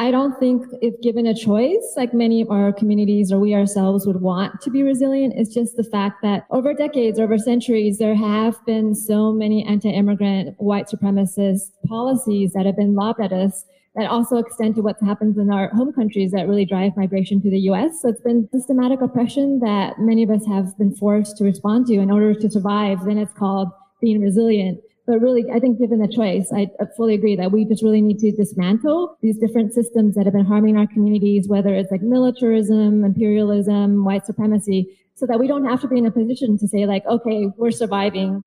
[0.00, 4.06] I don't think if given a choice, like many of our communities or we ourselves
[4.06, 8.14] would want to be resilient, it's just the fact that over decades, over centuries, there
[8.14, 13.64] have been so many anti-immigrant white supremacist policies that have been lobbed at us
[13.96, 17.50] that also extend to what happens in our home countries that really drive migration to
[17.50, 18.00] the US.
[18.00, 21.94] So it's been systematic oppression that many of us have been forced to respond to
[21.94, 23.04] in order to survive.
[23.04, 23.68] Then it's called
[24.00, 24.78] being resilient.
[25.08, 28.18] But really, I think given the choice, I fully agree that we just really need
[28.18, 33.02] to dismantle these different systems that have been harming our communities, whether it's like militarism,
[33.06, 36.84] imperialism, white supremacy, so that we don't have to be in a position to say
[36.84, 38.44] like, okay, we're surviving.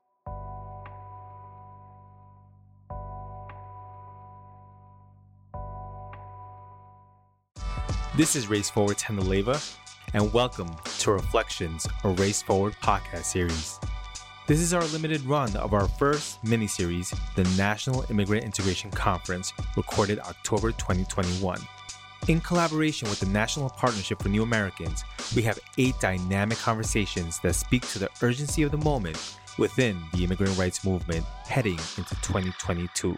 [8.15, 9.59] This is Race Forward Hendel Leiva,
[10.13, 10.69] and welcome
[10.99, 13.79] to Reflections, a Race Forward podcast series.
[14.51, 20.19] This is our limited run of our first mini-series, the National Immigrant Integration Conference, recorded
[20.19, 21.57] October 2021.
[22.27, 25.05] In collaboration with the National Partnership for New Americans,
[25.37, 30.25] we have eight dynamic conversations that speak to the urgency of the moment within the
[30.25, 33.17] immigrant rights movement heading into 2022.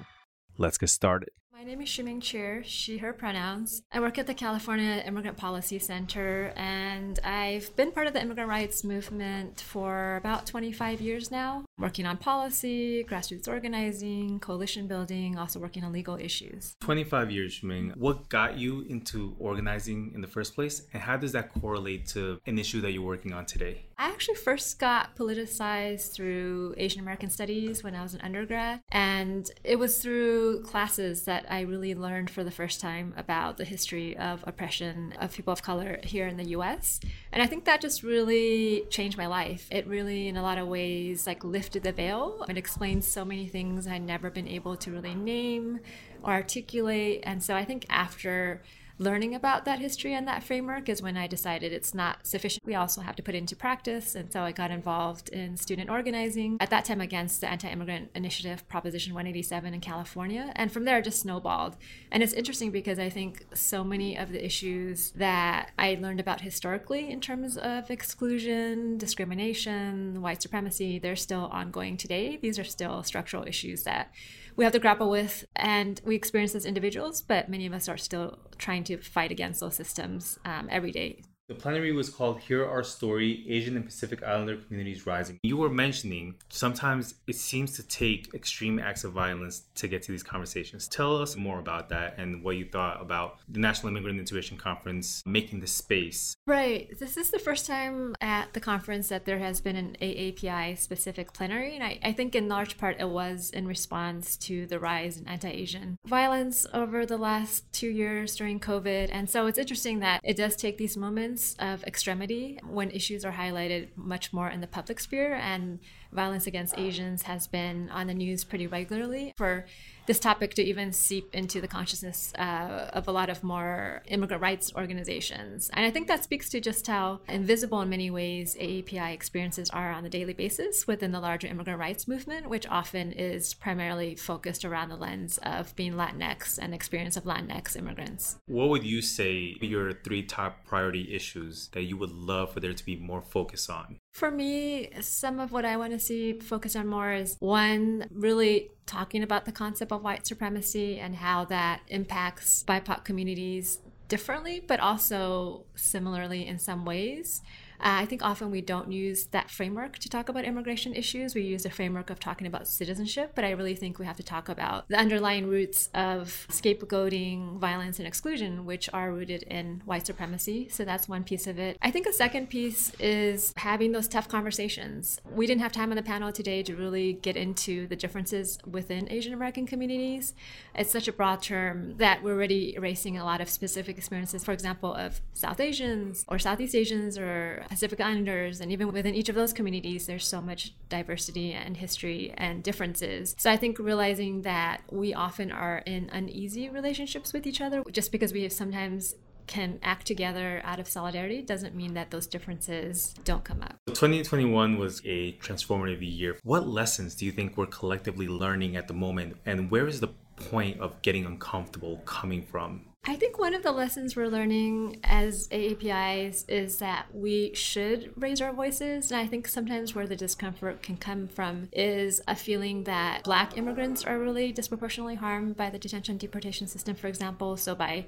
[0.60, 1.32] Let's get started.
[1.64, 3.84] My name is Shiu-Ming Cheer, she, her pronouns.
[3.90, 8.50] I work at the California Immigrant Policy Center, and I've been part of the immigrant
[8.50, 15.58] rights movement for about 25 years now, working on policy, grassroots organizing, coalition building, also
[15.58, 16.76] working on legal issues.
[16.82, 17.94] 25 years, Shiu-Ming.
[17.96, 22.42] What got you into organizing in the first place, and how does that correlate to
[22.46, 23.86] an issue that you're working on today?
[23.98, 29.50] I actually first got politicized through Asian American Studies when I was an undergrad, and
[29.64, 34.18] it was through classes that I really learned for the first time about the history
[34.18, 37.00] of oppression of people of color here in the US.
[37.32, 39.68] And I think that just really changed my life.
[39.70, 42.44] It really, in a lot of ways, like lifted the veil.
[42.50, 45.80] It explains so many things I'd never been able to really name
[46.24, 47.22] or articulate.
[47.22, 48.64] And so I think after
[49.00, 52.66] learning about that history and that framework is when I decided it's not sufficient.
[52.66, 54.16] We also have to put it into practice.
[54.16, 58.12] And so I got involved in student organizing, at that time against the Anti Immigrant
[58.16, 60.52] Initiative Proposition 187 in California.
[60.56, 61.76] And from there, it just snowballed.
[62.12, 66.42] And it's interesting because I think so many of the issues that I learned about
[66.42, 72.38] historically in terms of exclusion, discrimination, white supremacy, they're still ongoing today.
[72.42, 74.12] These are still structural issues that
[74.56, 77.98] we have to grapple with and we experience as individuals, but many of us are
[77.98, 81.24] still trying to fight against those systems um, every day.
[81.50, 85.40] The plenary was called Hear Our Story Asian and Pacific Islander Communities Rising.
[85.44, 90.14] You were mentioning sometimes it seems to take extreme acts of violence to get to
[90.14, 90.88] these conversations.
[90.88, 95.22] Tell us more about that and what you thought about the National Immigrant Integration Conference
[95.26, 96.34] making the space.
[96.48, 96.98] Right.
[96.98, 101.34] This is the first time at the conference that there has been an AAPI specific
[101.34, 101.76] plenary.
[101.76, 105.28] And I, I think in large part it was in response to the rise in
[105.28, 109.10] anti Asian violence over the last two years during COVID.
[109.12, 113.32] And so it's interesting that it does take these moments of extremity when issues are
[113.32, 115.80] highlighted much more in the public sphere and
[116.14, 119.66] violence against Asians has been on the news pretty regularly for
[120.06, 124.42] this topic to even seep into the consciousness uh, of a lot of more immigrant
[124.42, 125.70] rights organizations.
[125.74, 129.92] And I think that speaks to just how invisible in many ways AAPI experiences are
[129.92, 134.66] on a daily basis within the larger immigrant rights movement, which often is primarily focused
[134.66, 138.38] around the lens of being Latinx and experience of Latinx immigrants.
[138.48, 142.74] What would you say your three top priority issues that you would love for there
[142.74, 144.00] to be more focus on?
[144.14, 148.70] For me, some of what I want to see focus on more is one, really
[148.86, 153.80] talking about the concept of white supremacy and how that impacts BIPOC communities
[154.10, 157.42] differently, but also similarly in some ways.
[157.84, 161.36] Uh, I think often we don't use that framework to talk about immigration issues.
[161.36, 164.24] We use the framework of talking about citizenship, but I really think we have to
[164.24, 170.06] talk about the underlying roots of scapegoating, violence, and exclusion, which are rooted in white
[170.06, 170.70] supremacy.
[170.70, 171.78] So that's one piece of it.
[171.82, 175.20] I think a second piece is having those tough conversations.
[175.30, 179.12] We didn't have time on the panel today to really get into the differences within
[179.12, 180.34] Asian American communities.
[180.74, 184.54] It's such a broad term that we're already erasing a lot of specific experiences, for
[184.54, 189.36] example, of South Asians or Southeast Asians or Pacific Islanders, and even within each of
[189.36, 193.36] those communities, there's so much diversity and history and differences.
[193.40, 198.12] So I think realizing that we often are in uneasy relationships with each other just
[198.12, 199.16] because we sometimes
[199.48, 203.76] can act together out of solidarity doesn't mean that those differences don't come up.
[203.88, 206.38] 2021 was a transformative year.
[206.44, 210.10] What lessons do you think we're collectively learning at the moment, and where is the
[210.36, 212.86] point of getting uncomfortable coming from?
[213.06, 218.40] I think one of the lessons we're learning as AAPIs is that we should raise
[218.40, 219.12] our voices.
[219.12, 223.58] And I think sometimes where the discomfort can come from is a feeling that Black
[223.58, 227.58] immigrants are really disproportionately harmed by the detention deportation system, for example.
[227.58, 228.06] So by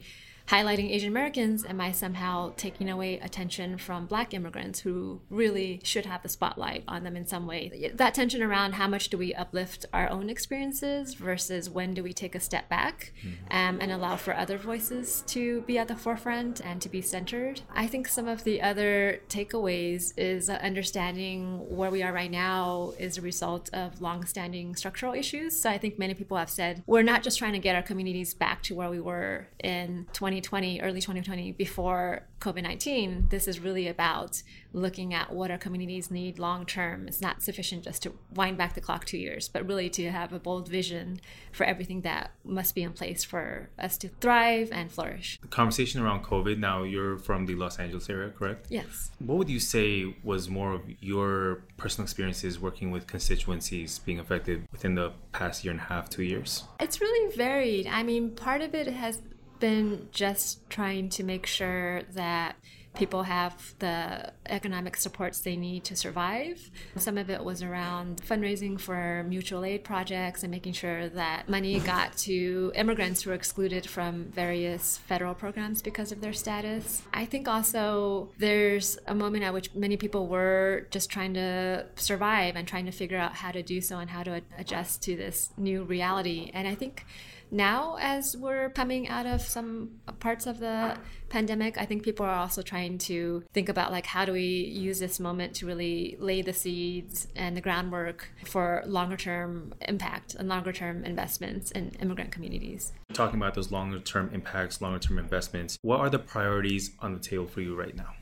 [0.47, 6.05] highlighting Asian Americans, am I somehow taking away attention from Black immigrants who really should
[6.05, 7.91] have the spotlight on them in some way?
[7.95, 12.13] That tension around how much do we uplift our own experiences versus when do we
[12.13, 13.45] take a step back mm-hmm.
[13.49, 17.61] um, and allow for other voices to be at the forefront and to be centered.
[17.73, 23.17] I think some of the other takeaways is understanding where we are right now is
[23.17, 25.59] a result of long-standing structural issues.
[25.59, 28.33] So I think many people have said we're not just trying to get our communities
[28.33, 33.59] back to where we were in 20 2020, early 2020, before COVID 19, this is
[33.59, 34.41] really about
[34.73, 37.07] looking at what our communities need long term.
[37.07, 40.33] It's not sufficient just to wind back the clock two years, but really to have
[40.33, 41.19] a bold vision
[41.51, 45.39] for everything that must be in place for us to thrive and flourish.
[45.41, 48.67] The conversation around COVID, now you're from the Los Angeles area, correct?
[48.69, 49.11] Yes.
[49.19, 54.67] What would you say was more of your personal experiences working with constituencies being affected
[54.71, 56.63] within the past year and a half, two years?
[56.79, 57.87] It's really varied.
[57.87, 59.21] I mean, part of it has
[59.65, 62.55] been just trying to make sure that
[62.93, 66.69] people have the economic supports they need to survive.
[66.97, 71.79] Some of it was around fundraising for mutual aid projects and making sure that money
[71.79, 77.01] got to immigrants who were excluded from various federal programs because of their status.
[77.11, 82.55] I think also there's a moment at which many people were just trying to survive
[82.55, 85.49] and trying to figure out how to do so and how to adjust to this
[85.57, 86.51] new reality.
[86.53, 87.03] And I think
[87.51, 89.89] now as we're coming out of some
[90.19, 90.97] parts of the
[91.29, 94.99] pandemic i think people are also trying to think about like how do we use
[94.99, 100.49] this moment to really lay the seeds and the groundwork for longer term impact and
[100.49, 105.77] longer term investments in immigrant communities talking about those longer term impacts longer term investments
[105.81, 108.13] what are the priorities on the table for you right now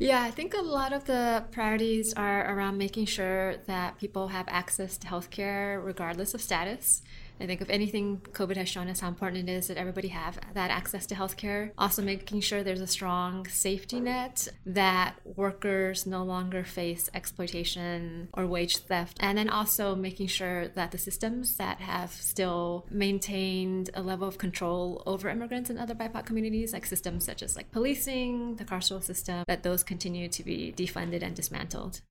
[0.00, 4.46] yeah, I think a lot of the priorities are around making sure that people have
[4.48, 7.02] access to healthcare regardless of status.
[7.40, 10.38] I think if anything, COVID has shown us how important it is that everybody have
[10.52, 11.70] that access to healthcare.
[11.78, 18.46] Also, making sure there's a strong safety net that workers no longer face exploitation or
[18.46, 24.02] wage theft, and then also making sure that the systems that have still maintained a
[24.02, 28.56] level of control over immigrants and other BIPOC communities, like systems such as like policing,
[28.56, 32.02] the carceral system, that those continue to be defunded and dismantled.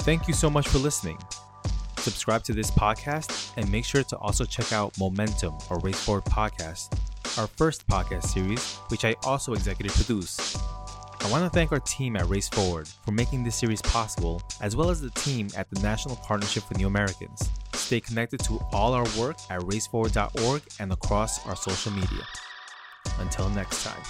[0.00, 1.18] Thank you so much for listening
[2.02, 6.24] subscribe to this podcast, and make sure to also check out Momentum or Race Forward
[6.24, 6.98] podcast,
[7.38, 10.56] our first podcast series, which I also executive produce.
[11.20, 14.74] I want to thank our team at Race Forward for making this series possible, as
[14.74, 17.48] well as the team at the National Partnership for New Americans.
[17.74, 22.24] Stay connected to all our work at raceforward.org and across our social media.
[23.18, 24.02] Until next time.